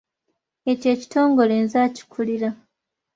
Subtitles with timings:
[0.71, 2.49] Ekyo ekitongole nze akikulira.